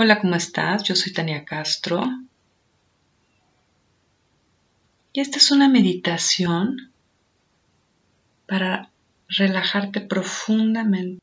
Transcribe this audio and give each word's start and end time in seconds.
Hola, 0.00 0.20
¿cómo 0.20 0.36
estás? 0.36 0.84
Yo 0.84 0.94
soy 0.94 1.12
Tania 1.12 1.44
Castro. 1.44 2.00
Y 5.12 5.18
esta 5.18 5.38
es 5.38 5.50
una 5.50 5.68
meditación 5.68 6.92
para 8.46 8.92
relajarte 9.26 10.00
profundamente. 10.00 11.20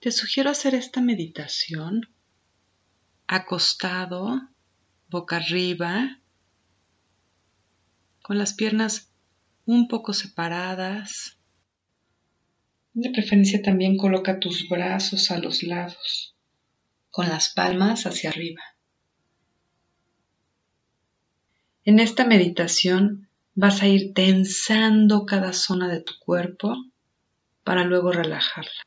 Te 0.00 0.10
sugiero 0.10 0.48
hacer 0.48 0.74
esta 0.74 1.02
meditación 1.02 2.08
acostado, 3.26 4.48
boca 5.10 5.36
arriba, 5.36 6.20
con 8.22 8.38
las 8.38 8.54
piernas 8.54 9.10
un 9.66 9.88
poco 9.88 10.14
separadas 10.14 11.37
de 13.00 13.10
preferencia 13.10 13.62
también 13.62 13.96
coloca 13.96 14.40
tus 14.40 14.68
brazos 14.68 15.30
a 15.30 15.38
los 15.38 15.62
lados, 15.62 16.34
con 17.10 17.28
las 17.28 17.50
palmas 17.50 18.06
hacia 18.06 18.30
arriba. 18.30 18.62
En 21.84 22.00
esta 22.00 22.24
meditación 22.24 23.28
vas 23.54 23.82
a 23.82 23.88
ir 23.88 24.14
tensando 24.14 25.26
cada 25.26 25.52
zona 25.52 25.88
de 25.88 26.00
tu 26.00 26.14
cuerpo 26.18 26.74
para 27.62 27.84
luego 27.84 28.10
relajarla. 28.10 28.82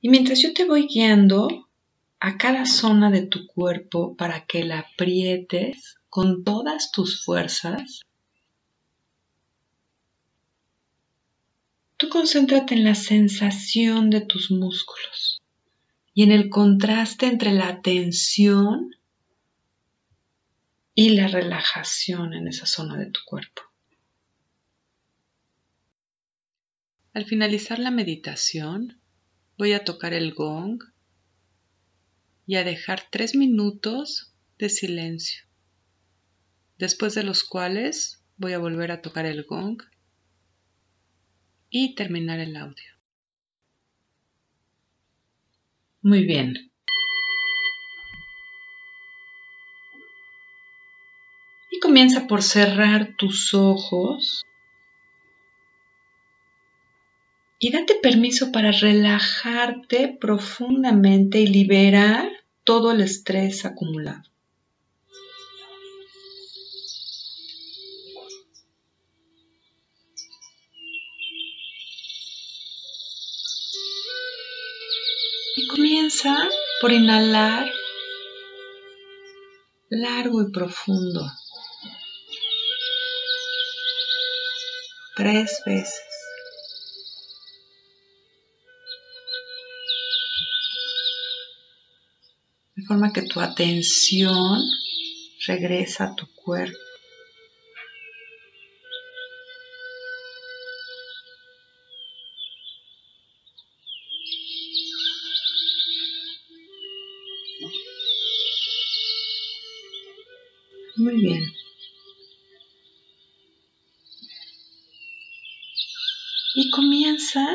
Y 0.00 0.10
mientras 0.10 0.42
yo 0.42 0.52
te 0.52 0.64
voy 0.64 0.86
guiando 0.86 1.68
a 2.20 2.36
cada 2.36 2.66
zona 2.66 3.10
de 3.10 3.26
tu 3.26 3.46
cuerpo 3.46 4.14
para 4.16 4.44
que 4.44 4.64
la 4.64 4.80
aprietes 4.80 5.96
con 6.08 6.44
todas 6.44 6.92
tus 6.92 7.24
fuerzas, 7.24 8.02
concéntrate 12.18 12.74
en 12.74 12.82
la 12.82 12.96
sensación 12.96 14.10
de 14.10 14.20
tus 14.20 14.50
músculos 14.50 15.40
y 16.12 16.24
en 16.24 16.32
el 16.32 16.50
contraste 16.50 17.26
entre 17.26 17.52
la 17.52 17.80
tensión 17.80 18.90
y 20.96 21.10
la 21.10 21.28
relajación 21.28 22.34
en 22.34 22.48
esa 22.48 22.66
zona 22.66 22.96
de 22.96 23.06
tu 23.06 23.20
cuerpo. 23.24 23.62
Al 27.12 27.24
finalizar 27.24 27.78
la 27.78 27.92
meditación, 27.92 29.00
voy 29.56 29.72
a 29.72 29.84
tocar 29.84 30.12
el 30.12 30.34
gong 30.34 30.82
y 32.46 32.56
a 32.56 32.64
dejar 32.64 33.04
tres 33.12 33.36
minutos 33.36 34.34
de 34.58 34.70
silencio, 34.70 35.44
después 36.78 37.14
de 37.14 37.22
los 37.22 37.44
cuales 37.44 38.24
voy 38.38 38.54
a 38.54 38.58
volver 38.58 38.90
a 38.90 39.02
tocar 39.02 39.24
el 39.24 39.44
gong 39.44 39.78
y 41.70 41.94
terminar 41.94 42.40
el 42.40 42.56
audio. 42.56 42.92
Muy 46.02 46.24
bien. 46.24 46.70
Y 51.70 51.80
comienza 51.80 52.26
por 52.26 52.42
cerrar 52.42 53.14
tus 53.16 53.52
ojos 53.54 54.44
y 57.58 57.72
date 57.72 57.96
permiso 57.96 58.52
para 58.52 58.70
relajarte 58.70 60.16
profundamente 60.20 61.40
y 61.40 61.46
liberar 61.48 62.30
todo 62.64 62.92
el 62.92 63.00
estrés 63.00 63.64
acumulado. 63.64 64.22
Comienza 75.78 76.36
por 76.80 76.90
inhalar 76.90 77.70
largo 79.90 80.42
y 80.42 80.50
profundo. 80.50 81.24
Tres 85.14 85.62
veces. 85.64 86.02
De 92.74 92.82
forma 92.82 93.12
que 93.12 93.22
tu 93.22 93.38
atención 93.38 94.60
regresa 95.46 96.06
a 96.06 96.14
tu 96.16 96.26
cuerpo. 96.34 96.87
Y 116.54 116.70
comienza 116.70 117.46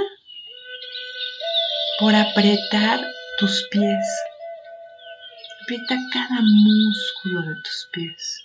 por 1.99 2.15
apretar 2.15 3.05
tus 3.37 3.67
pies. 3.71 4.05
Aprieta 5.63 5.97
cada 6.11 6.41
músculo 6.41 7.41
de 7.41 7.55
tus 7.63 7.87
pies. 7.93 8.39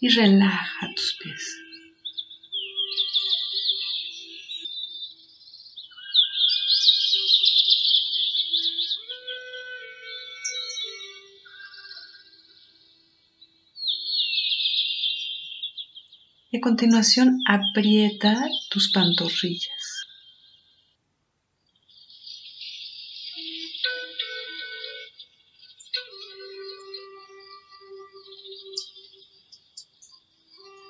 Y 0.00 0.08
relaja 0.08 0.88
tus 0.94 1.16
pies. 1.22 1.65
A 16.56 16.60
continuación 16.60 17.38
aprieta 17.46 18.48
tus 18.70 18.90
pantorrillas. 18.92 19.84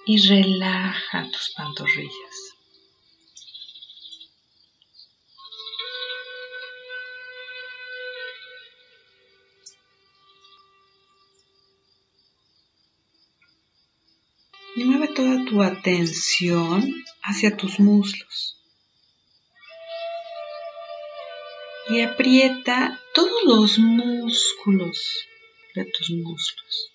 Y 0.09 0.19
relaja 0.29 1.29
tus 1.33 1.53
pantorrillas. 1.57 2.46
Tu 15.47 15.63
atención 15.63 16.93
hacia 17.23 17.57
tus 17.57 17.81
muslos. 17.81 18.61
Y 21.89 22.03
aprieta 22.03 23.01
todos 23.15 23.45
los 23.45 23.79
músculos 23.79 25.27
de 25.75 25.85
tus 25.85 26.11
muslos. 26.11 26.91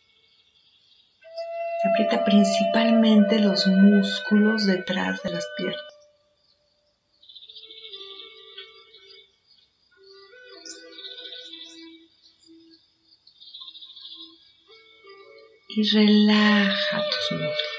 Aprieta 1.89 2.23
principalmente 2.23 3.39
los 3.39 3.66
músculos 3.67 4.66
detrás 4.66 5.23
de 5.23 5.31
las 5.31 5.47
piernas. 5.57 5.91
y 15.74 15.83
relaja 15.83 17.01
tus 17.09 17.39
muslos. 17.39 17.70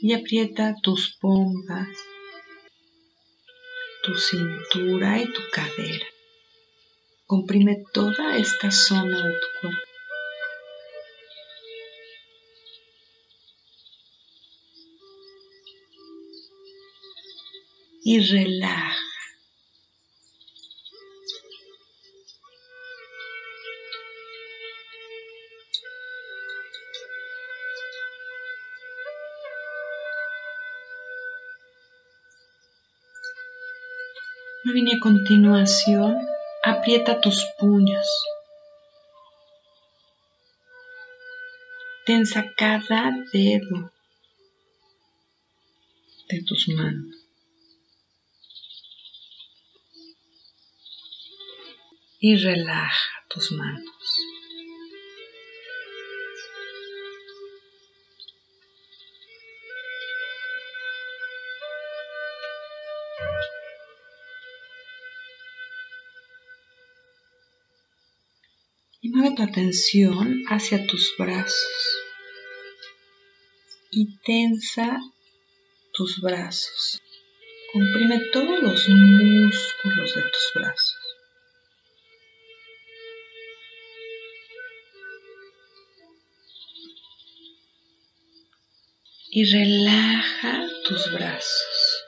Y 0.00 0.14
aprieta 0.14 0.76
tus 0.80 1.16
pompas, 1.20 1.88
tu 4.02 4.14
cintura 4.14 5.20
y 5.20 5.32
tu 5.32 5.40
cadera. 5.52 6.06
Comprime 7.26 7.82
toda 7.92 8.36
esta 8.36 8.70
zona 8.70 9.16
de 9.16 9.32
tu 9.32 9.46
cuerpo. 9.60 9.82
Y 18.04 18.20
relaja. 18.20 18.97
Muy 34.64 34.74
bien, 34.74 34.96
a 34.96 34.98
continuación 34.98 36.18
aprieta 36.62 37.20
tus 37.20 37.46
puños. 37.58 38.06
Tensa 42.04 42.44
cada 42.56 43.12
dedo 43.32 43.92
de 46.28 46.42
tus 46.42 46.68
manos. 46.68 47.24
Y 52.18 52.36
relaja 52.36 53.24
tus 53.28 53.52
manos. 53.52 54.27
Mueve 69.18 69.34
tu 69.34 69.42
atención 69.42 70.44
hacia 70.48 70.86
tus 70.86 71.12
brazos 71.18 71.98
y 73.90 74.16
tensa 74.18 75.00
tus 75.92 76.20
brazos. 76.20 77.02
Comprime 77.72 78.20
todos 78.32 78.62
los 78.62 78.88
músculos 78.88 80.14
de 80.14 80.22
tus 80.22 80.50
brazos. 80.54 80.96
Y 89.30 89.44
relaja 89.44 90.66
tus 90.84 91.12
brazos. 91.12 92.07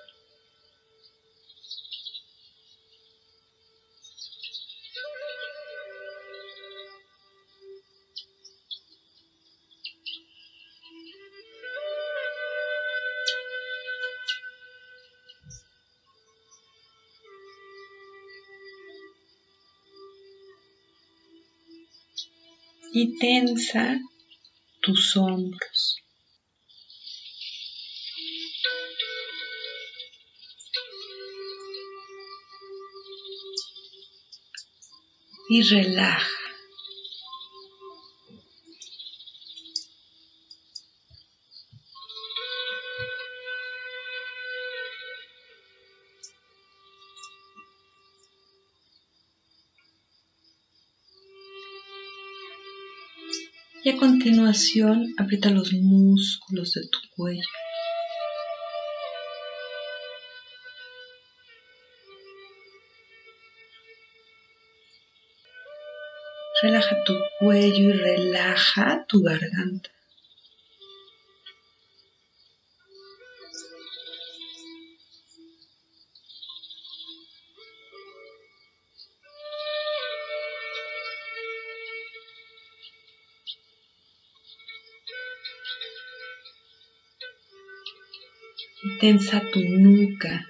Y 23.00 23.16
tensa 23.18 23.98
tus 24.82 25.16
hombros. 25.16 25.96
Y 35.48 35.62
relaja. 35.62 36.39
Y 53.82 53.88
a 53.88 53.96
continuación 53.96 55.14
aprieta 55.16 55.48
los 55.48 55.72
músculos 55.72 56.74
de 56.74 56.82
tu 56.88 56.98
cuello. 57.16 57.40
Relaja 66.62 67.04
tu 67.04 67.14
cuello 67.38 67.88
y 67.88 67.92
relaja 67.92 69.06
tu 69.08 69.22
garganta. 69.22 69.90
Tensa 89.00 89.40
tu 89.52 89.60
nuca. 89.60 90.46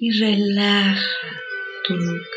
Y 0.00 0.10
relaja 0.20 1.00
tu 1.84 1.94
nuca. 1.96 2.33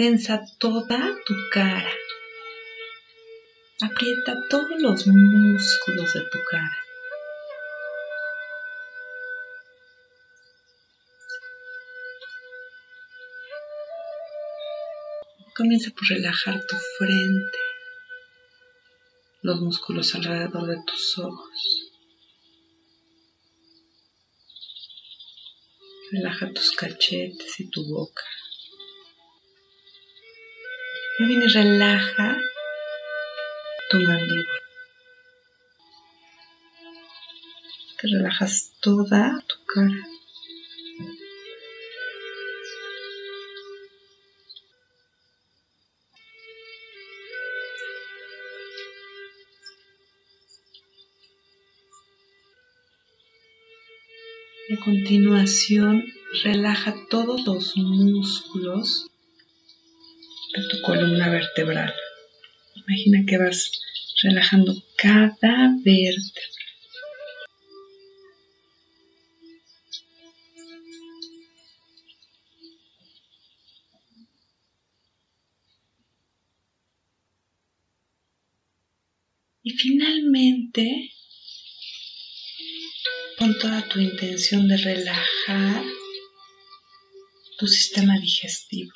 Tensa 0.00 0.40
toda 0.58 0.98
tu 1.26 1.34
cara. 1.52 1.92
Aprieta 3.82 4.32
todos 4.48 4.80
los 4.80 5.06
músculos 5.06 6.14
de 6.14 6.20
tu 6.22 6.38
cara. 6.50 6.78
Comienza 15.54 15.90
por 15.90 16.08
relajar 16.08 16.66
tu 16.66 16.76
frente, 16.96 17.58
los 19.42 19.60
músculos 19.60 20.14
alrededor 20.14 20.66
de 20.66 20.82
tus 20.86 21.18
ojos. 21.18 21.90
Relaja 26.10 26.50
tus 26.54 26.70
cachetes 26.70 27.60
y 27.60 27.68
tu 27.68 27.84
boca. 27.84 28.24
Y 31.20 31.26
bien, 31.26 31.42
relaja 31.52 32.34
tu 33.90 34.00
mandíbula. 34.00 34.58
Te 37.98 38.08
relajas 38.08 38.72
toda 38.80 39.44
tu 39.46 39.56
cara. 39.66 40.08
Y 54.70 54.72
a 54.72 54.80
continuación, 54.82 56.02
relaja 56.44 56.94
todos 57.10 57.44
los 57.44 57.76
músculos 57.76 59.09
de 60.52 60.68
tu 60.68 60.80
columna 60.82 61.28
vertebral. 61.28 61.94
Imagina 62.74 63.24
que 63.26 63.38
vas 63.38 63.70
relajando 64.22 64.74
cada 64.96 65.70
vértebra. 65.84 66.60
Y 79.62 79.70
finalmente, 79.72 81.12
con 83.38 83.58
toda 83.58 83.86
tu 83.88 84.00
intención 84.00 84.66
de 84.68 84.76
relajar 84.78 85.84
tu 87.58 87.66
sistema 87.66 88.18
digestivo. 88.18 88.90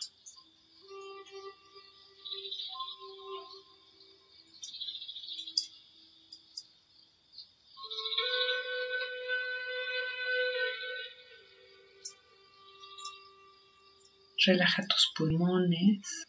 Relaja 14.46 14.82
tus 14.86 15.12
pulmones. 15.16 16.26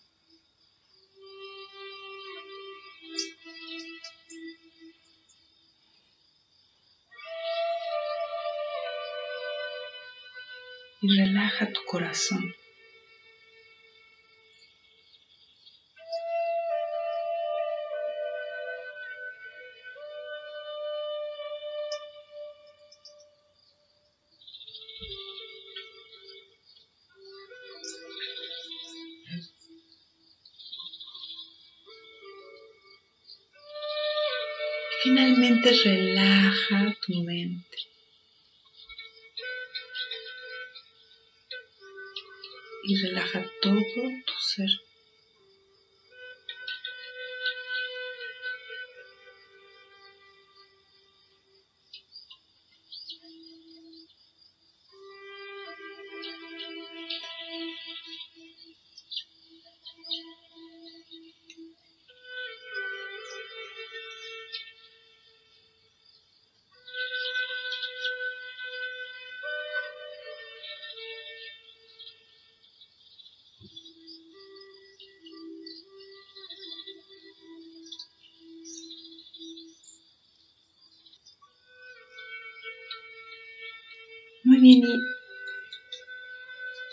Y 11.01 11.19
relaja 11.19 11.73
tu 11.73 11.81
corazón. 11.85 12.53
Relaja 35.65 36.95
tu 37.01 37.23
mente. 37.23 37.77
Y 42.83 42.95
relaja 43.01 43.43
todo 43.63 43.73
tu 43.73 44.33
ser. 44.41 44.69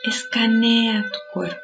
Escanea 0.04 1.10
tu 1.10 1.18
cuerpo. 1.32 1.60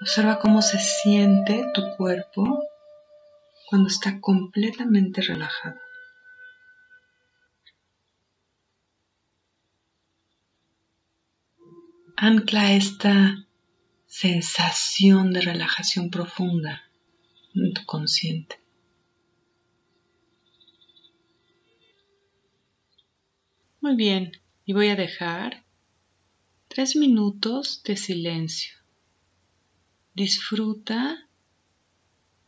Observa 0.00 0.38
cómo 0.40 0.62
se 0.62 0.78
siente 0.78 1.64
tu 1.74 1.96
cuerpo 1.96 2.64
cuando 3.68 3.88
está 3.88 4.20
completamente 4.20 5.20
relajado. 5.20 5.78
Ancla 12.16 12.72
esta 12.72 13.46
sensación 14.06 15.32
de 15.32 15.40
relajación 15.40 16.10
profunda 16.10 16.82
en 17.54 17.74
tu 17.74 17.84
consciente. 17.84 18.67
Muy 23.88 23.96
bien, 23.96 24.32
y 24.66 24.74
voy 24.74 24.88
a 24.88 24.96
dejar 24.96 25.64
tres 26.68 26.94
minutos 26.94 27.82
de 27.84 27.96
silencio. 27.96 28.74
Disfruta 30.12 31.26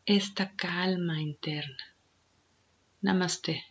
esta 0.05 0.55
calma 0.55 1.23
interna. 1.23 1.97
Namaste. 3.01 3.70